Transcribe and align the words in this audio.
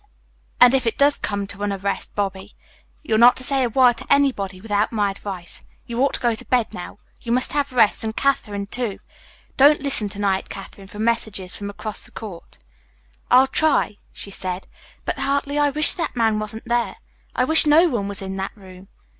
"And 0.59 0.73
if 0.73 0.87
it 0.87 0.97
does 0.97 1.19
come 1.19 1.45
to 1.45 1.61
an 1.61 1.71
arrest, 1.71 2.15
Bobby, 2.15 2.55
you're 3.03 3.19
not 3.19 3.35
to 3.35 3.43
say 3.43 3.63
a 3.63 3.69
word 3.69 3.97
to 3.99 4.11
anybody 4.11 4.59
without 4.59 4.91
my 4.91 5.11
advice. 5.11 5.63
You 5.85 6.01
ought 6.01 6.15
to 6.15 6.19
get 6.19 6.39
to 6.39 6.45
bed 6.45 6.73
now. 6.73 6.97
You 7.21 7.31
must 7.31 7.53
have 7.53 7.71
rest, 7.71 8.03
and 8.03 8.15
Katherine, 8.15 8.65
too. 8.65 8.97
Don't 9.57 9.79
listen 9.81 10.09
to 10.09 10.17
night, 10.17 10.49
Katherine, 10.49 10.87
for 10.87 10.97
messages 10.97 11.55
from 11.55 11.69
across 11.69 12.03
the 12.03 12.11
court." 12.11 12.57
"I'll 13.29 13.45
try," 13.45 13.97
she 14.11 14.31
said, 14.31 14.65
"but, 15.05 15.19
Hartley, 15.19 15.59
I 15.59 15.69
wish 15.69 15.93
that 15.93 16.15
man 16.15 16.39
wasn't 16.39 16.65
there. 16.65 16.95
I 17.35 17.43
wish 17.43 17.67
no 17.67 17.87
one 17.87 18.07
was 18.07 18.23
in 18.23 18.37
that 18.37 18.57
room." 18.57 18.87